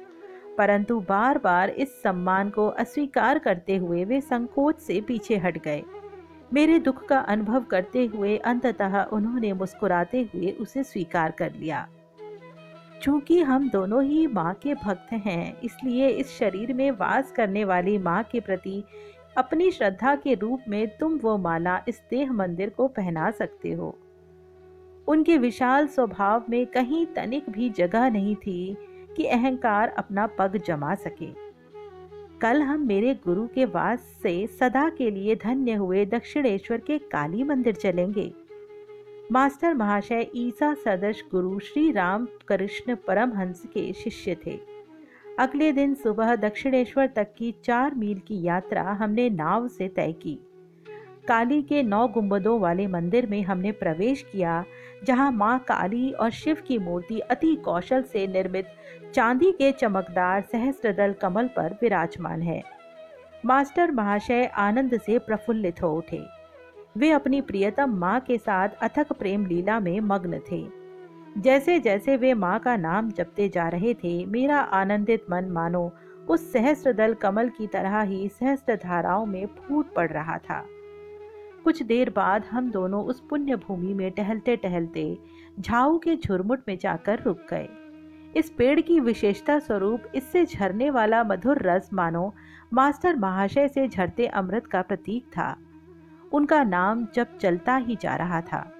[0.57, 5.83] परंतु बार बार इस सम्मान को अस्वीकार करते हुए वे संकोच से पीछे हट गए।
[6.53, 11.87] मेरे दुख का अनुभव करते हुए अंततः उन्होंने मुस्कुराते हुए उसे स्वीकार कर लिया।
[13.01, 17.97] चूँकि हम दोनों ही माँ के भक्त हैं, इसलिए इस शरीर में वास करने वाली
[17.97, 18.83] माँ के प्रति
[19.37, 23.97] अपनी श्रद्धा के रूप में तुम वो माला इस देह मंदिर को पहना सकते हो।
[25.07, 28.77] उनके विशाल स्वभाव में कहीं तनिक भी जगह नहीं थी
[29.17, 31.27] कि अहंकार अपना पग जमा सके।
[32.41, 37.43] कल हम मेरे गुरु के वास से सदा के लिए धन्य हुए दक्षिणेश्वर के काली
[37.43, 38.33] मंदिर चलेंगे।
[39.31, 44.72] मास्टर महाशय ईसा सदस्य गुरु श्री राम कृष्ण परमहंस के शिष्य थे।
[45.39, 50.39] अगले दिन सुबह दक्षिणेश्वर तक की चार मील की यात्रा हमने नाव से तय की।
[51.27, 54.63] काली के नौ गुंबदों वाले मंदिर में हमने प्रवेश किया,
[55.03, 58.67] जहाँ माँ काली और शिव की मूर्ति अति कौशल से निर्मित
[59.13, 62.61] चांदी के चमकदार सहस्त्रदल कमल पर विराजमान है।
[63.45, 66.23] मास्टर महाशय आनंद से प्रफुल्लित हो उठे।
[66.97, 70.82] वे अपनी प्रियतम माँ के साथ अथक प्रेम लीला में मग्न थे।
[71.37, 75.91] जैसे जैसे वे माँ का नाम जपते जा रहे थे, मेरा आनंदित मन मानो,
[76.29, 80.65] उस सहस्त्र दल कमल की तरह ही सहस्त्र धाराओं में फूट पड़ रहा था।
[81.63, 85.17] कुछ देर बाद हम दोनों उस पुण्य भूमि में टहलते टहलते
[85.59, 87.69] झाऊ के झुरमुट में जाकर रुक गए।
[88.35, 92.33] इस पेड़ की विशेषता स्वरूप इससे झरने वाला मधुर रस मानो,
[92.73, 95.57] मास्टर महाशय से झरते अमृत का प्रतीक था।
[96.31, 98.71] उनका नाम जब चलता ही जा रहा था।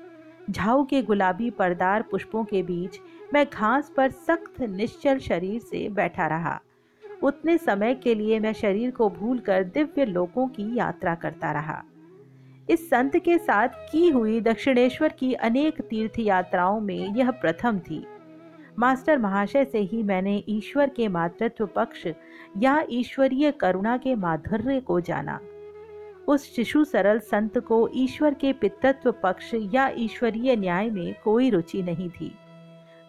[0.50, 3.00] झाऊ के गुलाबी परदार पुष्पों के बीच
[3.34, 6.60] मैं घास पर सख्त, निश्चल शरीर से बैठा रहा।
[7.24, 11.84] उतने समय के लिए मैं शरीर को भूलकर दिव्य लोकों की यात्रा करता रहा।
[12.70, 18.06] इस संत के साथ की हुई दक्षिणेश्वर की अनेक तीर्थ यात्राओं में यह प्रथम थी।
[18.80, 22.08] मास्टर महाशय से ही मैंने ईश्वर के मातृत्व पक्ष
[22.58, 25.40] या ईश्वरीय करुणा के माधुर्य को जाना।
[26.28, 31.84] उस शिशु सरल संत को ईश्वर के पितृत्व पक्ष या ईश्वरीय न्याय में कोई रुचि
[31.84, 32.36] नहीं थी।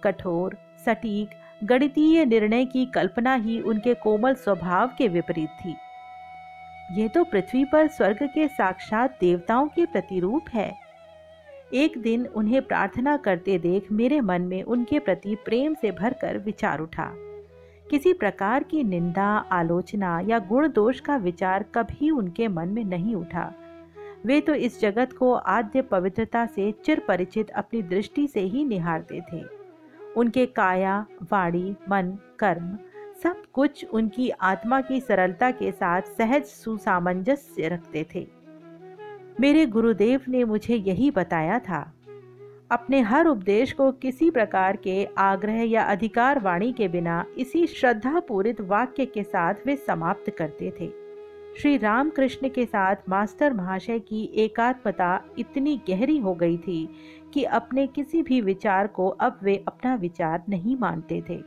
[0.04, 1.30] कठोर, सटीक,
[1.64, 5.74] गणितीय निर्णय की कल्पना ही उनके कोमल स्वभाव के विपरीत थी।
[6.92, 10.72] यह तो पृथ्वी पर स्वर्ग के साक्षात देवताओं के प्रतिरूप है।
[11.74, 16.80] एक दिन उन्हें प्रार्थना करते देख मेरे मन में उनके प्रति प्रेम से भरकर विचार
[16.80, 17.14] उठा।
[17.90, 23.14] किसी प्रकार की निंदा, आलोचना या गुण दोष का विचार कभी उनके मन में नहीं
[23.14, 23.52] उठा।
[24.26, 29.20] वे तो इस जगत को आद्य पवित्रता से चिर परिचित अपनी दृष्टि से ही निहारते
[29.32, 29.42] थे।
[30.16, 32.78] उनके काया, वाणी, मन, कर्म
[33.22, 38.26] सब कुछ उनकी आत्मा की सरलता के साथ सहज सुसामंजस्य रखते थे।
[39.40, 41.92] मेरे गुरुदेव ने मुझे यही बताया था।
[42.70, 48.20] अपने हर उपदेश को किसी प्रकार के आग्रह या अधिकार वाणी के बिना इसी श्रद्धा
[48.20, 50.88] पूरित वाक्य के साथ वे समाप्त करते थे।
[51.58, 56.88] श्री रामकृष्ण के साथ मास्टर महाशय की एकात्मता इतनी गहरी हो गई थी
[57.34, 61.42] कि अपने किसी भी विचार को अब वे अपना विचार नहीं मानते थे।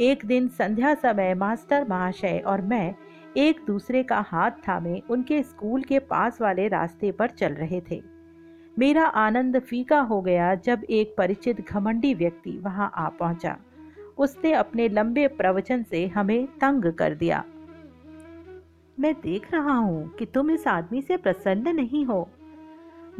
[0.00, 2.94] एक दिन संध्या समय मास्टर महाशय और मैं
[3.36, 8.13] एक दूसरे का हाथ थामे उनके स्कूल के पास वाले रास्ते पर चल रहे थे।
[8.78, 13.56] मेरा आनंद फीका हो गया जब एक परिचित घमंडी व्यक्ति वहाँ आ पहुँचा।
[14.18, 17.44] उसने अपने लंबे प्रवचन से हमें तंग कर दिया।
[19.00, 22.28] मैं देख रहा हूँ कि तुम इस आदमी से प्रसन्न नहीं हो।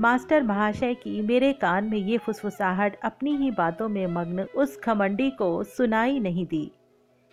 [0.00, 5.30] मास्टर महाशय की मेरे कान में ये फुसफुसाहट अपनी ही बातों में मग्न उस खमंडी
[5.30, 6.70] को सुनाई नहीं दी।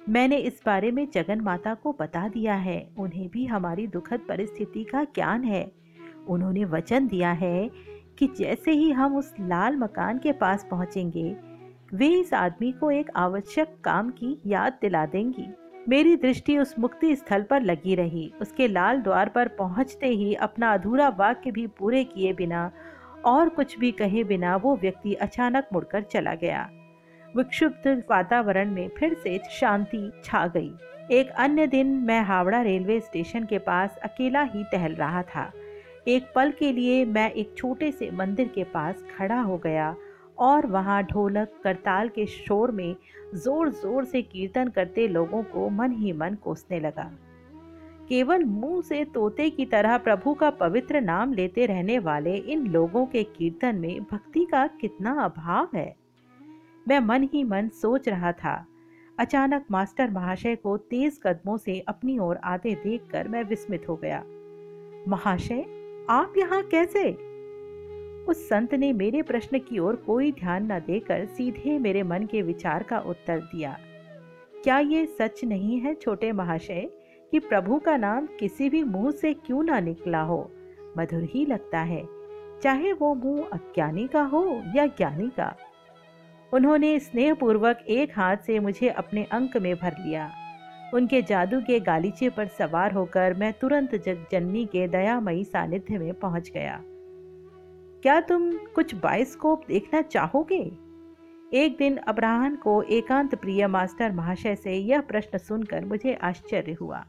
[0.10, 4.84] मैंने इस बारे में जगन माता को बता दिया है, उन्हें भी हमारी दुखद परिस्थिति
[4.84, 5.72] का ज्ञान है।
[6.28, 7.70] उन्होंने वचन दिया है
[8.22, 11.36] कि जैसे ही हम उस लाल मकान के पास पहुँचेंगे,
[11.94, 15.48] वे इस आदमी को एक आवश्यक काम की याद दिला देंगी।
[15.90, 20.74] मेरी दृष्टि उस मुक्ति स्थल पर लगी रही। उसके लाल द्वार पर पहुँचते ही अपना
[20.74, 22.72] अधूरा वाक्य भी पूरे किए बिना,
[23.26, 26.70] और कुछ भी कहे बिना वो व्यक्ति अचानक मुड़कर चला गया।
[27.38, 30.72] विक्षुब्ध वातावरण में फिर से शांति छा गई।
[31.12, 35.52] एक अन्य दिन मैं हावड़ा रेलवे स्टेशन के पास अकेला ही टहल रहा था।
[36.08, 39.96] एक पल के लिए मैं एक छोटे से मंदिर के पास खड़ा हो गया
[40.38, 42.96] और वहाँ ढोलक, करताल के शोर में
[43.36, 47.04] ज़ोर ज़ोर से कीर्तन करते लोगों को मन ही मन कोसने लगा।
[48.10, 53.06] केवल मुँह से तोते की तरह प्रभु का पवित्र नाम लेते रहने वाले इन लोगों
[53.06, 55.96] के कीर्तन में भक्ति का कितना अभाव है।
[56.88, 58.66] मैं मन ही मन सोच रहा था।
[59.20, 64.24] अचानक मास्टर महाशय को तेज कदमों से अपनी ओर आते देखकर मैं विस्मित हो गया।
[65.08, 65.66] महाशय?
[66.12, 67.12] आप यहाँ कैसे?
[68.24, 72.42] उस संत ने मेरे प्रश्न की ओर कोई ध्यान न देकर सीधे मेरे मन के
[72.42, 73.78] विचार का उत्तर दिया।
[74.64, 76.90] क्या ये सच नहीं है छोटे महाशय,
[77.32, 80.52] कि प्रभु का नाम किसी भी मुँह से क्यों ना निकला हो?
[80.98, 82.08] मधुर ही लगता है।
[82.64, 85.56] चाहे वो मुँह अज्ञानी का हो या ज्ञानी का।
[86.54, 90.32] उन्होंने स्नेहपूर्वक एक हाथ से मुझे अपने अंक में भर लिया।
[90.94, 96.52] उनके जादू के गालीचे पर सवार होकर मैं तुरंत जगजननी के दयामयी सानिध्य में पहुँच
[96.52, 96.84] गया।
[98.04, 100.72] क्या तुम कुछ बाइस्कोप देखना चाहोगे?
[101.54, 107.06] एक दिन अब्राहन को एकांत प्रिय मास्टर महाशय से यह प्रश्न सुनकर मुझे आश्चर्य हुआ।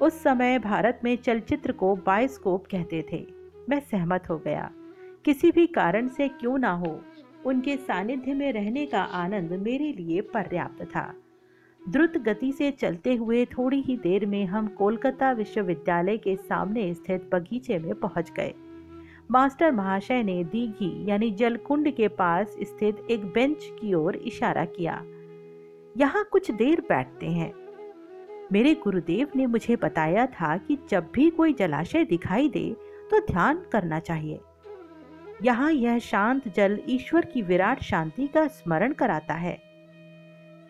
[0.00, 3.26] उस समय भारत में चलचित्र को बाइस्कोप कहते थे।
[3.68, 4.70] मैं सहमत हो गया।
[5.24, 7.00] किसी भी कारण से क्यों ना हो,
[7.46, 11.14] उनके सानिध्य में रहने का आनंद मेरे लिए पर्याप्त था।
[11.82, 17.28] द्रुत गति से चलते हुए थोड़ी ही देर में हम कोलकाता विश्वविद्यालय के सामने स्थित
[17.32, 18.54] बगीचे में पहुँच गए।
[19.30, 25.02] मास्टर महाशय ने दीघी यानी जलकुंड के पास स्थित एक बेंच की ओर इशारा किया।
[25.96, 27.52] यहाँ कुछ देर बैठते हैं।
[28.52, 32.68] मेरे गुरुदेव ने मुझे बताया था कि जब भी कोई जलाशय दिखाई दे
[33.10, 34.40] तो ध्यान करना चाहिए।
[35.42, 39.69] यहाँ यह शांत जल ईश्वर की विराट शांति का स्मरण कराता है।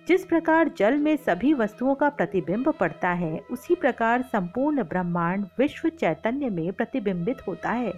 [0.08, 5.88] जिस प्रकार जल में सभी वस्तुओं का प्रतिबिंब पड़ता है, उसी प्रकार संपूर्ण ब्रह्मांड विश्व
[5.88, 7.92] चैतन्य में प्रतिबिंबित होता है।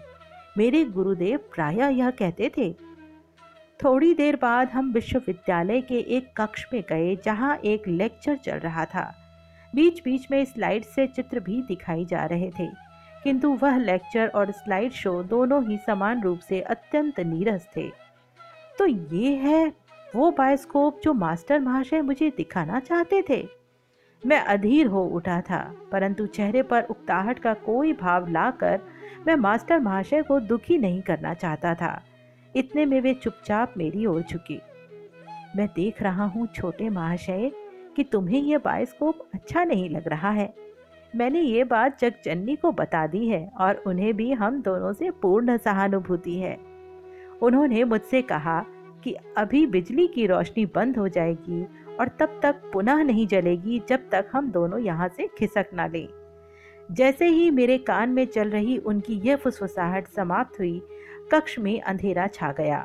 [0.59, 2.73] मेरे गुरुदेव प्राय यह कहते थे।
[3.81, 8.85] थोड़ी देर बाद हम विश्वविद्यालय के एक कक्ष में गए, जहाँ एक लेक्चर चल रहा
[8.85, 9.13] था।
[9.75, 12.67] बीच बीच में स्लाइड से चित्र भी दिखाई जा रहे थे,
[13.25, 17.89] किंतु वह लेक्चर और स्लाइड शो दोनों ही समान रूप से अत्यंत नीरस थे।
[18.79, 19.71] तो ये है
[20.15, 23.47] वो बायोस्कोप जो मास्टर महाशय मुझे दिखाना चाहते थे।
[24.23, 25.61] मैं अधीर हो उठा था,
[25.93, 28.81] परंतु चेहरे पर उकताहट का कोई भाव लाकर
[29.27, 32.03] मैं मास्टर महाशय को दुखी नहीं करना चाहता था।
[32.55, 34.61] इतने में वे चुपचाप मेरी ओर झुकी।
[35.57, 37.51] मैं देख रहा हूँ छोटे महाशय
[37.97, 40.53] कि तुम्हें यह बायोस्कोप अच्छा नहीं लग रहा है।
[41.17, 45.57] मैंने ये बात जगजननी को बता दी है और उन्हें भी हम दोनों से पूर्ण
[45.57, 46.57] सहानुभूति है।
[47.43, 48.65] उन्होंने मुझसे कहा
[49.05, 51.63] कि अभी बिजली की रोशनी बंद हो जाएगी
[52.01, 56.09] और तब तक पुनः नहीं जलेगी जब तक हम दोनों यहाँ से खिसक ना लें।
[56.91, 60.81] जैसे ही मेरे कान में चल रही उनकी यह फुसफुसाहट समाप्त हुई,
[61.33, 62.85] कक्ष में अंधेरा छा गया।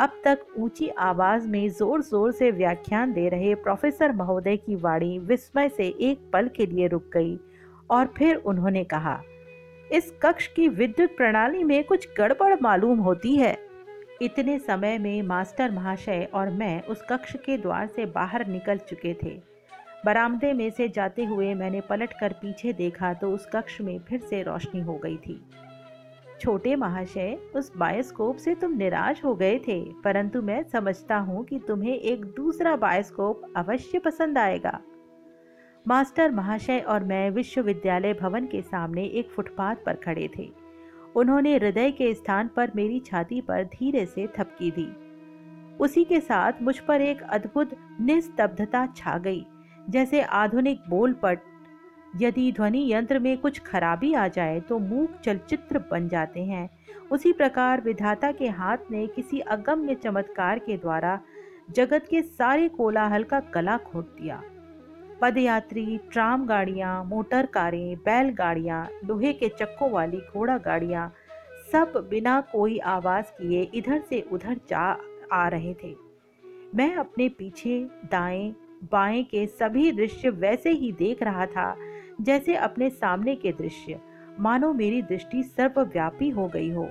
[0.00, 5.18] अब तक ऊँची आवाज़ में ज़ोर ज़ोर से व्याख्यान दे रहे प्रोफेसर महोदय की वाणी
[5.18, 7.38] विस्मय से एक पल के लिए रुक गई
[7.90, 9.20] और फिर उन्होंने कहा,
[9.90, 13.56] इस कक्ष की विद्युत प्रणाली में कुछ गड़बड़ मालूम होती है।
[14.20, 19.14] इतने समय में मास्टर महाशय और मैं उस कक्ष के द्वार से बाहर निकल चुके
[19.14, 19.38] थे।
[20.04, 24.42] बरामदे में से जाते हुए मैंने पलटकर पीछे देखा तो उस कक्ष में फिर से
[24.42, 25.40] रोशनी हो गई थी।
[26.40, 31.58] छोटे महाशय, उस बायोस्कोप से तुम निराश हो गए थे, परंतु मैं समझता हूँ कि
[31.58, 34.78] तुम्हें एक दूसरा बायोस्कोप अवश्य पसंद आएगा।
[35.86, 40.50] मास्टर महाशय और मैं विश्वविद्यालय भवन के सामने एक फुटपाथ पर खड़े थे।
[41.18, 44.88] उन्होंने हृदय के स्थान पर मेरी छाती पर धीरे से थपकी दी।
[45.80, 49.44] उसी के साथ मुझ पर एक अद्भुत निस्तब्धता छा गई,
[49.88, 51.40] जैसे आधुनिक बोलपट
[52.16, 56.68] यदि ध्वनि यंत्र में कुछ खराबी आ जाए तो मूक चलचित्र बन जाते हैं।
[57.10, 61.18] उसी प्रकार विधाता के हाथ ने किसी अगम्य चमत्कार के द्वारा
[61.70, 64.42] जगत के सारे कोलाहल का गला खोट दिया।
[65.20, 71.12] पदयात्री, ट्राम गाड़ियाँ, मोटर कारें बैलगाड़ियाँ लोहे के चक्कों वाली घोड़ा गाड़ियाँ,
[71.72, 74.98] सब बिना कोई आवाज़ किए इधर से उधर जा
[75.32, 75.94] आ रहे थे।
[76.74, 78.54] मैं अपने पीछे, दाएँ,
[78.92, 81.76] बाएँ के सभी दृश्य वैसे ही देख रहा था,
[82.20, 84.00] जैसे अपने सामने के दृश्य।
[84.40, 86.90] मानो मेरी दृष्टि सर्वव्यापी हो गई हो।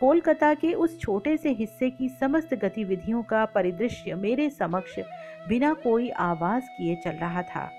[0.00, 4.98] कोलकाता के उस छोटे से हिस्से की समस्त गतिविधियों का परिदृश्य मेरे समक्ष
[5.48, 7.70] बिना कोई आवाज़ किए चल रहा था।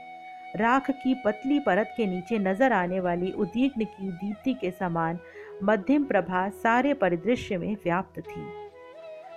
[0.56, 5.20] राख की पतली परत के नीचे नज़र आने वाली उद्विग्न की दीप्ति के समान
[5.64, 8.46] मध्यम प्रभा सारे परिदृश्य में व्याप्त थी।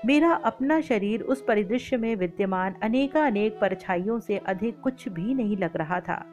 [0.07, 5.57] मेरा अपना शरीर उस परिदृश्य में विद्यमान अनेका अनेक परछाइयों से अधिक कुछ भी नहीं
[5.57, 6.25] लग रहा था।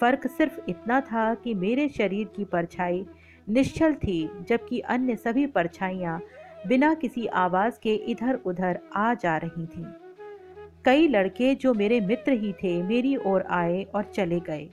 [0.00, 3.04] फ़र्क सिर्फ़ इतना था कि मेरे शरीर की परछाई
[3.48, 6.20] निश्चल थी, जबकि अन्य सभी परछाइयाँ
[6.66, 9.84] बिना किसी आवाज़ के इधर उधर आ जा रही थीं।
[10.84, 14.70] कई लड़के जो मेरे मित्र ही थे, मेरी ओर आए और चले गए।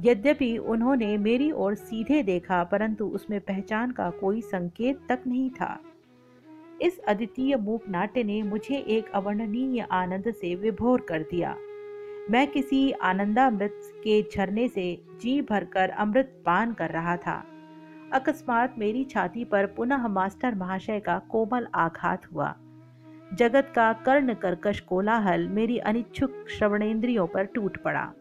[0.00, 5.80] यद्यपि उन्होंने मेरी ओर सीधे देखा, परंतु उसमें पहचान का कोई संकेत तक नहीं था।
[6.82, 11.56] इस अद्वितीय मूक नाट्य ने मुझे एक अवर्णनीय आनंद से विभोर कर दिया।
[12.30, 17.44] मैं किसी आनंदामृत के झरने से जी भरकर अमृत पान कर रहा था।
[18.14, 22.54] अकस्मात मेरी छाती पर पुनः मास्टर महाशय का कोमल आघात हुआ।
[23.32, 28.12] जगत का कर्ण कर्कश कोलाहल मेरी अनिच्छुक श्रवणेन्द्रियों पर टूट पड़ा।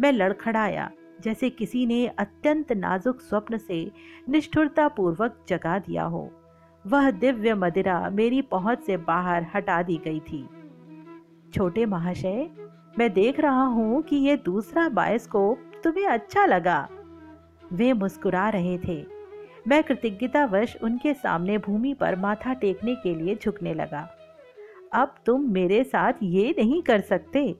[0.00, 0.90] मैं लड़खड़ाया,
[1.20, 3.90] जैसे किसी ने अत्यंत नाजुक स्वप्न से
[4.28, 6.30] निष्ठुरता पूर्वक जगा दिया हो।
[6.86, 10.48] वह दिव्य मदिरा मेरी पहुँच से बाहर हटा दी गई थी।
[11.54, 12.50] छोटे महाशय,
[12.98, 16.88] मैं देख रहा हूँ कि यह दूसरा बायोस्कोप तुम्हें अच्छा लगा।
[17.72, 19.19] वे मुस्कुरा रहे थे।
[19.68, 24.08] मैं कृतज्ञतावश उनके सामने भूमि पर माथा टेकने के लिए झुकने लगा।
[24.92, 27.56] अब तुम मेरे साथ ये नहीं कर सकते।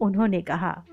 [0.00, 0.84] उन्होंने कहा,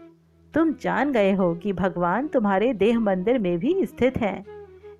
[0.54, 4.46] तुम जान गए हो कि भगवान तुम्हारे देह मंदिर में भी स्थित हैं।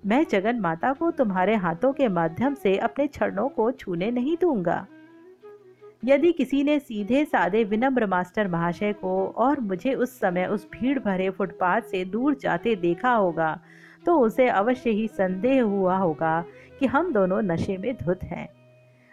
[0.06, 4.86] मैं जगन माता को तुम्हारे हाथों के माध्यम से अपने चरणों को छूने नहीं दूँगा।
[6.04, 10.98] यदि किसी ने सीधे सादे विनम्र मास्टर महाशय को और मुझे उस समय उस भीड़
[10.98, 13.60] भरे फुटपाथ से दूर जाते देखा होगा
[14.06, 16.44] तो उसे अवश्य ही संदेह हुआ होगा
[16.78, 18.48] कि हम दोनों नशे में धुत हैं।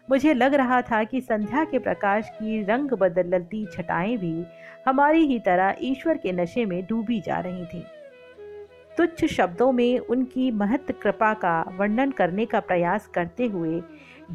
[0.10, 4.46] मुझे लग रहा था कि संध्या के प्रकाश की रंग बदलती छटाएँ भी
[4.88, 7.84] हमारी ही तरह ईश्वर के नशे में डूबी जा रही थीं।
[8.98, 13.82] तुच्छ शब्दों में उनकी महत्व कृपा का वर्णन करने का प्रयास करते हुए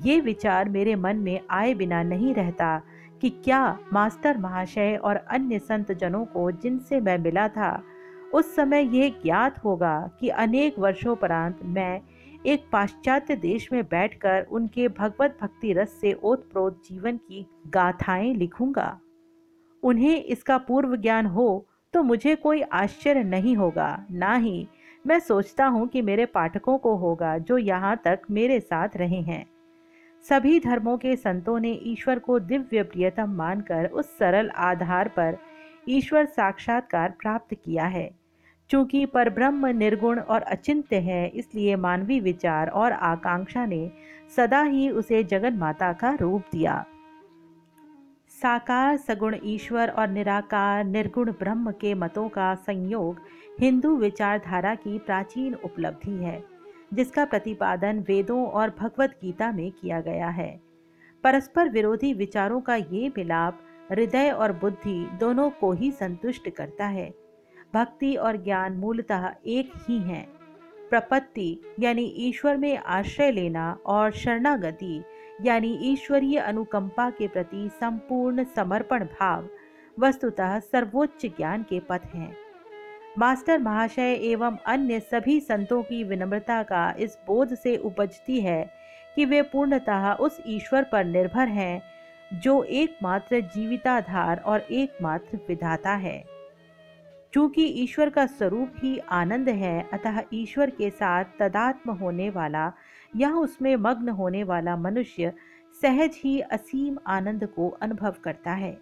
[0.05, 2.83] ये विचार मेरे मन में आए बिना नहीं रहता
[3.21, 7.83] कि क्या मास्टर महाशय और अन्य संत जनों को जिनसे मैं मिला था
[8.33, 12.01] उस समय यह ज्ञात होगा कि अनेक वर्षों परांत मैं
[12.47, 18.99] एक पाश्चात्य देश में बैठकर उनके भगवत भक्ति रस से ओतप्रोत जीवन की गाथाएँ लिखूँगा।
[19.83, 24.67] उन्हें इसका पूर्व ज्ञान हो तो मुझे कोई आश्चर्य नहीं होगा, ना ही
[25.05, 29.45] मैं सोचता हूँ कि मेरे पाठकों को होगा जो यहाँ तक मेरे साथ रहे हैं।
[30.25, 35.37] सभी धर्मों के संतों ने ईश्वर को दिव्य प्रियतम मानकर उस सरल आधार पर
[35.89, 38.18] ईश्वर साक्षात्कार प्राप्त किया है।
[38.71, 43.91] चूँकि परब्रह्म निर्गुण और अचिंत्य है, इसलिए मानवीय विचार और आकांक्षा ने
[44.37, 46.85] सदा ही उसे जगन माता का रूप दिया।
[48.33, 53.21] साकार, सगुण, ईश्वर और निराकार, निर्गुण ब्रह्म के मतों का संयोग
[53.61, 56.43] हिंदू विचारधारा की प्राचीन उपलब्धि है,
[56.95, 60.51] जिसका प्रतिपादन वेदों और भगवत गीता में किया गया है।
[61.25, 63.61] परस्पर विरोधी विचारों का ये मिलाप
[63.91, 67.13] हृदय और बुद्धि दोनों को ही संतुष्ट करता है।
[67.75, 70.29] भक्ति और ज्ञान मूलतः एक ही हैं।
[70.91, 75.05] प्रपत्ति, यानी ईश्वर में आश्रय लेना और शरणागति,
[75.43, 79.49] यानी ईश्वरीय अनुकंपा के प्रति संपूर्ण समर्पण भाव,
[80.01, 82.37] वस्तुतः सर्वोच्च ज्ञान के पथ हैं।
[83.19, 88.71] मास्टर महाशय एवं अन्य सभी संतों की विनम्रता का इस बोध से उपजती है
[89.15, 91.83] कि वे पूर्णतः उस ईश्वर पर निर्भर हैं,
[92.33, 96.38] जो एकमात्र जीविताधार और एकमात्र विधाता है।
[97.33, 102.73] चूँकि ईश्वर का स्वरूप ही आनंद है, अतः ईश्वर के साथ तदात्म होने वाला
[103.17, 105.33] या उसमें मग्न होने वाला मनुष्य
[105.83, 108.77] सहज ही असीम आनंद को अनुभव करता है।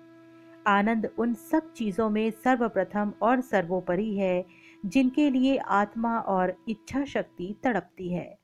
[0.67, 4.45] आनंद उन सब चीज़ों में सर्वप्रथम और सर्वोपरि है,
[4.87, 8.39] जिनके लिए आत्मा और इच्छा शक्ति तड़पती है।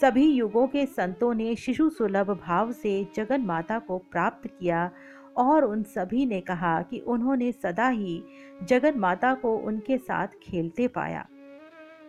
[0.00, 4.90] सभी युगों के संतों ने शिशु सुलभ भाव से जगन माता को प्राप्त किया
[5.36, 8.22] और उन सभी ने कहा कि उन्होंने सदा ही
[8.62, 11.26] जगन माता को उनके साथ खेलते पाया।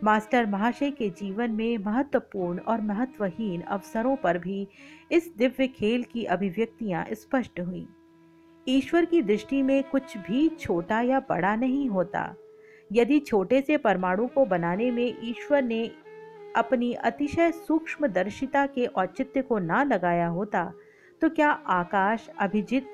[0.03, 4.67] मास्टर महाशय के जीवन में महत्वपूर्ण और महत्वहीन अवसरों पर भी
[5.11, 7.87] इस दिव्य खेल की अभिव्यक्तियाँ स्पष्ट हुई।
[8.67, 12.33] ईश्वर की दृष्टि में कुछ भी छोटा या बड़ा नहीं होता।
[12.91, 15.85] यदि छोटे से परमाणु को बनाने में ईश्वर ने
[16.55, 20.71] अपनी अतिशय सूक्ष्म दर्शिता के औचित्य को ना लगाया होता
[21.21, 22.87] तो क्या आकाश, अभिजित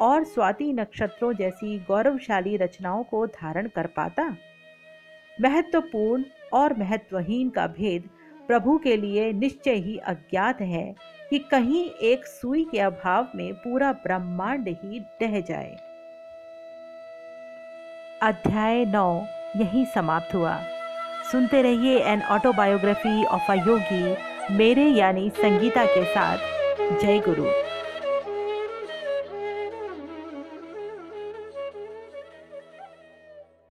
[0.00, 4.36] और स्वाति नक्षत्रों जैसी गौरवशाली रचनाओं को धारण कर पाता।
[5.40, 8.10] महत्वपूर्ण और महत्वहीन का भेद
[8.46, 10.94] प्रभु के लिए निश्चय ही अज्ञात है
[11.30, 15.76] कि कहीं एक सुई के अभाव में पूरा ब्रह्मांड ही डह जाए।
[18.22, 19.26] अध्याय नौ,
[19.56, 20.62] यही समाप्त हुआ।
[21.32, 24.16] सुनते रहिए an autobiography of a Yogi,
[24.54, 26.38] मेरे यानी संगीता के साथ।
[27.00, 27.65] जय गुरु।